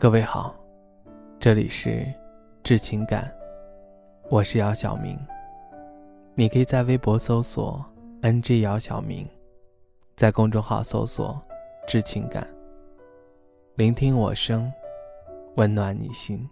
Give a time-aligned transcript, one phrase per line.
[0.00, 0.54] 各位好，
[1.40, 2.06] 这里是
[2.62, 3.28] 致情感，
[4.30, 5.18] 我是姚晓明。
[6.36, 7.84] 你可以在微博搜索
[8.22, 9.28] “ng 姚晓明”，
[10.14, 11.36] 在公众号搜索
[11.88, 12.46] “致情感”，
[13.74, 14.72] 聆听我声，
[15.56, 16.48] 温暖你心。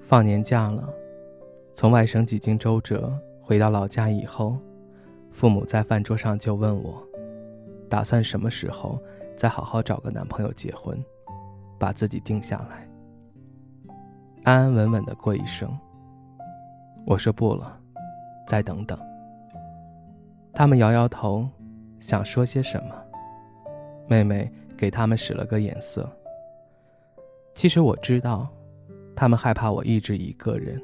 [0.00, 1.01] 放年假了。
[1.74, 4.56] 从外省几经周折回到老家以后，
[5.30, 7.02] 父母在饭桌上就问我，
[7.88, 9.02] 打算什么时候
[9.36, 11.02] 再好好找个男朋友结婚，
[11.78, 12.88] 把自己定下来，
[14.44, 15.68] 安安稳稳的过一生。
[17.06, 17.80] 我说不了，
[18.46, 18.98] 再等等。
[20.52, 21.48] 他们摇摇头，
[21.98, 22.94] 想说些什么，
[24.06, 26.08] 妹妹给他们使了个眼色。
[27.54, 28.46] 其实我知道，
[29.16, 30.80] 他们害怕我一直一个人。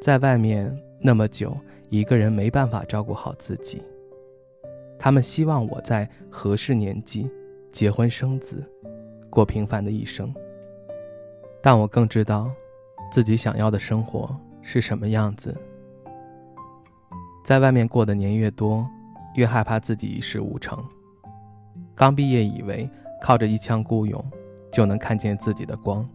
[0.00, 1.56] 在外面那么久，
[1.88, 3.82] 一个人没办法照顾好自己。
[4.98, 7.30] 他们希望我在合适年纪
[7.72, 8.64] 结婚生子，
[9.28, 10.32] 过平凡的一生。
[11.62, 12.50] 但我更知道，
[13.10, 15.54] 自己想要的生活是什么样子。
[17.44, 18.86] 在外面过的年越多，
[19.34, 20.78] 越害怕自己一事无成。
[21.94, 22.88] 刚毕业以为
[23.20, 24.24] 靠着一腔孤勇
[24.70, 26.08] 就能看见自己的光，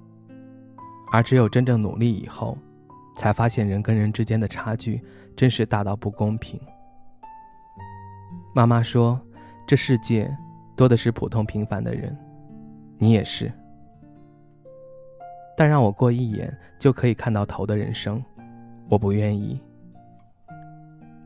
[1.12, 2.58] 而只有真正努力以后。
[3.22, 5.00] 才发现人跟人之间的差距
[5.36, 6.60] 真是大到不公平。
[8.52, 9.22] 妈妈说
[9.68, 10.36] ：“这世界
[10.76, 12.18] 多的是普通平凡的人，
[12.98, 13.52] 你也是。”
[15.56, 18.20] 但让我过一眼就可以看到头的人生，
[18.90, 19.62] 我不愿意。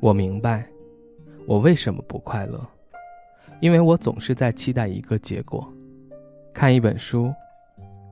[0.01, 0.67] 我明白，
[1.47, 2.59] 我为什么不快乐，
[3.61, 5.65] 因为我总是在期待一个结果。
[6.53, 7.33] 看一本书，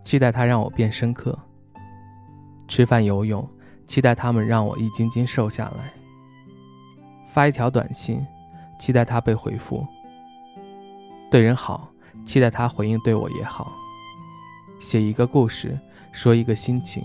[0.06, 1.38] 期待它让我变深刻；
[2.70, 3.46] 吃饭、游泳。
[3.86, 5.94] 期待他们让我一斤斤瘦下来。
[7.34, 8.26] 发一条短信，
[8.80, 9.86] 期待他被回复。
[11.32, 11.90] 对人好，
[12.26, 13.72] 期待他回应对我也好。
[14.80, 15.80] 写一个故事，
[16.12, 17.04] 说一个心情，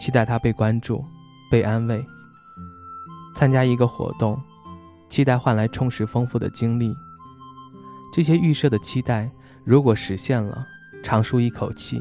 [0.00, 1.04] 期待他被关注、
[1.50, 2.04] 被安慰。
[3.36, 4.40] 参加一个活动，
[5.08, 6.92] 期待换来充实丰富的经历。
[8.14, 9.30] 这些预设的期待，
[9.62, 10.66] 如果实现了，
[11.04, 11.98] 长舒一口气；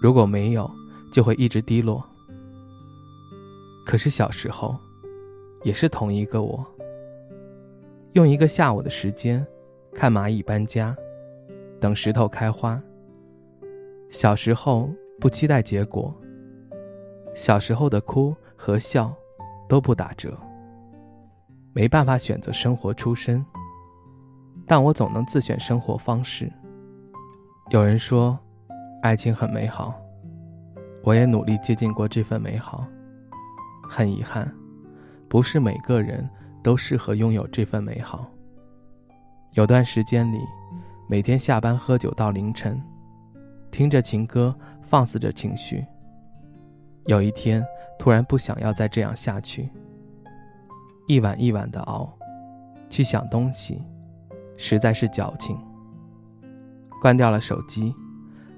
[0.00, 0.70] 如果没有，
[1.12, 2.02] 就会一直低落。
[3.94, 4.76] 可是小时候，
[5.62, 6.66] 也是同一个我。
[8.14, 9.46] 用一个下午的时间，
[9.92, 10.96] 看蚂蚁搬家，
[11.78, 12.82] 等石头开花。
[14.10, 14.90] 小时候
[15.20, 16.12] 不期待结果。
[17.36, 19.14] 小时候的哭和笑，
[19.68, 20.36] 都不打折。
[21.72, 23.46] 没办法选择生活出身，
[24.66, 26.50] 但我总能自选生活方式。
[27.70, 28.36] 有人说，
[29.02, 29.94] 爱情很美好，
[31.04, 32.84] 我也努力接近过这份美好。
[33.88, 34.52] 很遗憾，
[35.28, 36.28] 不是每个人
[36.62, 38.30] 都适合拥有这份美好。
[39.52, 40.38] 有段时间里，
[41.08, 42.80] 每天下班喝酒到凌晨，
[43.70, 45.84] 听着情歌，放肆着情绪。
[47.06, 47.64] 有一天，
[47.98, 49.68] 突然不想要再这样下去，
[51.06, 52.12] 一晚一晚的熬，
[52.88, 53.82] 去想东西，
[54.56, 55.56] 实在是矫情。
[57.00, 57.94] 关掉了手机，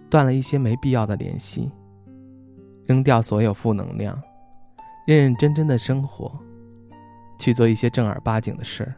[0.09, 1.71] 断了一些没必要的联系，
[2.85, 4.17] 扔掉所有负能量。
[5.07, 6.37] 认认真真的生活，
[7.39, 8.93] 去做一些正儿八经的事。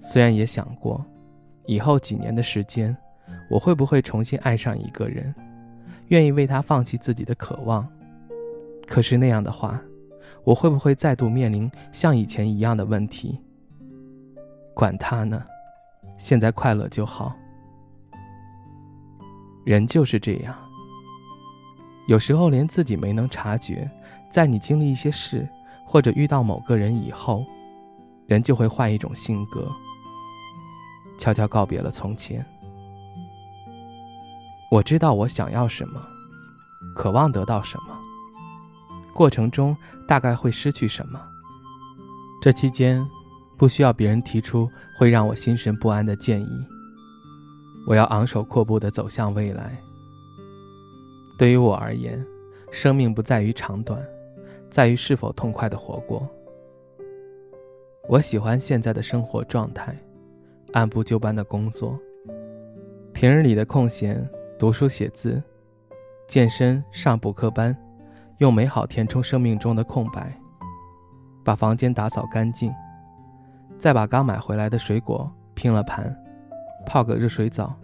[0.00, 1.04] 虽然也想过，
[1.66, 2.94] 以后几年的时间，
[3.48, 5.32] 我会不会重新爱上一个人，
[6.08, 7.88] 愿意为他放弃自己的渴望。
[8.88, 9.80] 可是那样的话，
[10.42, 13.38] 我会不会再度面临像以前一样的问题？
[14.74, 15.44] 管他呢，
[16.18, 17.36] 现在快乐就好。
[19.64, 20.56] 人就是这样，
[22.08, 23.88] 有时候连自己没能察觉。
[24.30, 25.48] 在你经历一些事，
[25.84, 27.44] 或者遇到某个人以后，
[28.26, 29.68] 人就会换一种性格，
[31.18, 32.44] 悄悄告别了从前。
[34.70, 36.00] 我知道我想要什么，
[36.94, 37.98] 渴望得到什么，
[39.12, 41.20] 过程中大概会失去什么。
[42.40, 43.04] 这期间，
[43.58, 46.66] 不需要别人提出会让我心神不安的建议。
[47.86, 49.76] 我要昂首阔步地走向未来。
[51.36, 52.24] 对于我而言，
[52.70, 54.00] 生命不在于长短。
[54.70, 56.26] 在于是否痛快的活过。
[58.08, 59.94] 我喜欢现在的生活状态，
[60.72, 61.98] 按部就班的工作，
[63.12, 64.24] 平日里的空闲
[64.58, 65.42] 读书写字，
[66.28, 67.76] 健身上补课班，
[68.38, 70.32] 用美好填充生命中的空白，
[71.44, 72.72] 把房间打扫干净，
[73.76, 76.16] 再把刚买回来的水果拼了盘，
[76.86, 77.74] 泡个热水澡，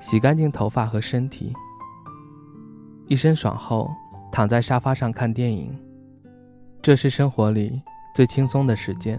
[0.00, 1.52] 洗干净头发和身体，
[3.06, 3.88] 一身爽后。
[4.36, 5.74] 躺在沙发上看电影，
[6.82, 7.80] 这是生活里
[8.14, 9.18] 最轻松的时间，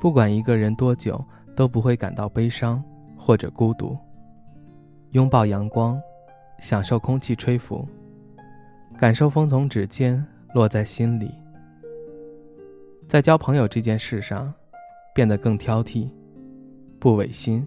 [0.00, 1.24] 不管一个人多久，
[1.54, 2.82] 都不会感到悲伤
[3.16, 3.96] 或者孤独。
[5.12, 5.96] 拥抱阳光，
[6.58, 7.86] 享受空气吹拂，
[8.98, 10.20] 感受风从指尖
[10.52, 11.32] 落在心里。
[13.06, 14.52] 在交朋友这件事上，
[15.14, 16.10] 变得更挑剔，
[16.98, 17.64] 不违心，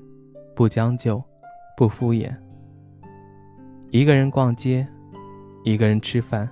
[0.54, 1.24] 不将就，
[1.78, 2.36] 不敷衍。
[3.92, 4.86] 一个人逛街，
[5.64, 6.50] 一个人吃饭，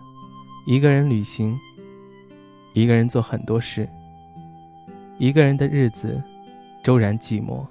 [0.65, 1.57] 一个人旅行，
[2.73, 3.87] 一个人做很多事。
[5.17, 6.21] 一个人的日子，
[6.83, 7.65] 骤然寂寞，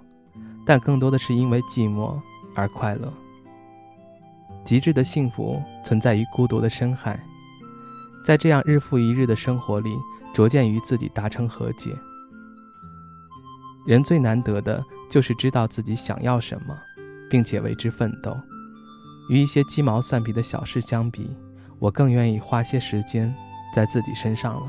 [0.67, 2.15] 但更多的是因为寂寞
[2.55, 3.13] 而快乐。
[4.65, 7.21] 极致的幸福存在于孤独的深海，
[8.27, 9.95] 在这样日复一日的生活里，
[10.35, 11.91] 逐渐与自己达成和解。
[13.87, 16.77] 人最难得的就是知道自己想要什么，
[17.31, 18.35] 并且为之奋斗。
[19.29, 21.31] 与一些鸡毛蒜皮的小事相比，
[21.79, 23.35] 我更愿意花些时间
[23.75, 24.63] 在自己身上了。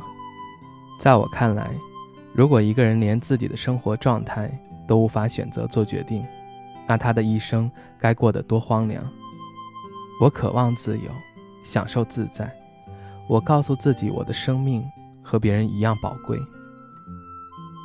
[0.99, 1.69] 在我看来，
[2.33, 4.49] 如果一个人连自己的生活状态
[4.87, 6.25] 都无法选择做决定，
[6.87, 7.69] 那他的一生
[7.99, 9.03] 该过得多荒凉！
[10.19, 11.11] 我渴望自由，
[11.63, 12.51] 享受自在。
[13.27, 14.83] 我告诉自己，我的生命
[15.21, 16.37] 和别人一样宝贵。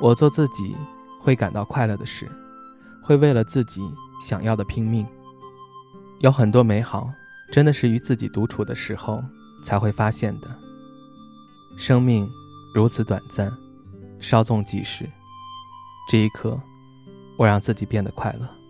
[0.01, 0.75] 我做自己
[1.21, 2.27] 会感到快乐的事，
[3.03, 3.81] 会为了自己
[4.27, 5.05] 想要的拼命。
[6.23, 7.11] 有很多美好，
[7.51, 9.21] 真的是与自己独处的时候
[9.61, 10.47] 才会发现的。
[11.77, 12.25] 生命
[12.73, 13.51] 如此短暂，
[14.21, 15.05] 稍纵即逝。
[16.09, 16.57] 这一刻，
[17.37, 18.62] 我让自己变得快乐。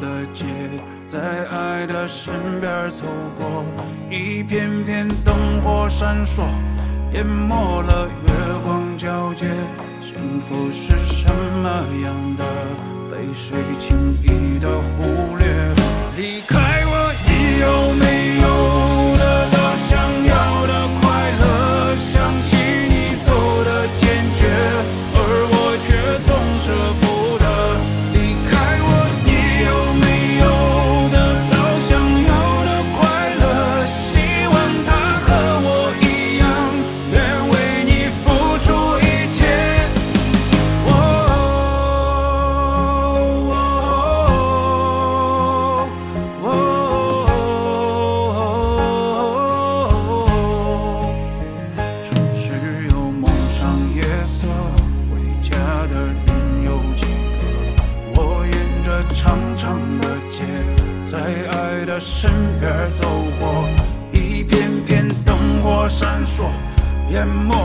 [0.00, 0.44] 的街，
[1.06, 1.20] 在
[1.50, 3.04] 爱的身边走
[3.38, 3.64] 过，
[4.10, 6.42] 一片片灯火闪烁，
[7.12, 8.32] 淹没了月
[8.64, 9.46] 光皎洁。
[10.00, 11.26] 幸福是什
[11.62, 11.68] 么
[12.02, 12.44] 样的？
[13.10, 15.69] 被谁轻易的忽略？
[67.20, 67.59] 淹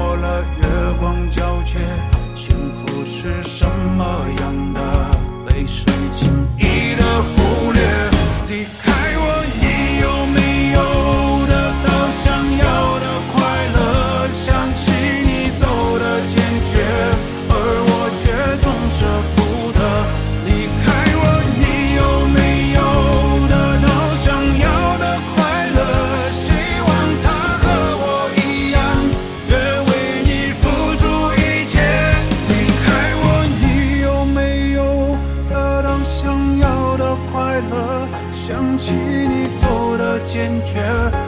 [40.35, 41.24] 厌倦